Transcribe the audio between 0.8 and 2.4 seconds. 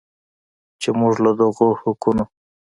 چې موږ له دغو حقونو